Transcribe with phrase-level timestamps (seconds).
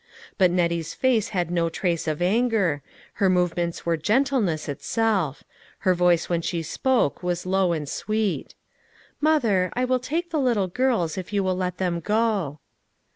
[0.39, 2.81] But Nettie's face had no trace of anger,
[3.21, 5.43] her movements were gentleness itself;
[5.81, 8.55] her voice when she spoke was low and sweet:"
[9.21, 12.57] Mother, I will take the little girls, if you will let them go."